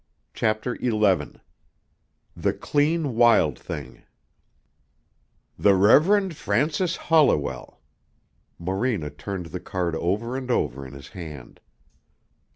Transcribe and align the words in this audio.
CHAPTER 0.33 0.75
XI 0.79 1.33
THE 2.35 2.53
CLEAN 2.59 3.13
WILD 3.15 3.59
THING 3.59 4.01
"The 5.59 5.75
Reverend 5.75 6.35
Francis 6.35 6.95
Holliwell." 6.95 7.79
Morena 8.57 9.11
turned 9.11 9.45
the 9.53 9.59
card 9.59 9.93
over 9.95 10.35
and 10.35 10.49
over 10.49 10.87
in 10.87 10.93
his 10.93 11.09
hand. 11.09 11.59